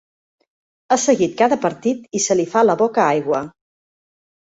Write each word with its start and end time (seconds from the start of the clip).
Ha 0.89 0.97
seguit 1.03 1.37
cada 1.43 1.59
partit 1.67 2.09
i 2.21 2.25
se 2.27 2.41
li 2.43 2.49
fa 2.57 2.67
la 2.71 2.79
boca 2.83 3.07
aigua. 3.15 3.47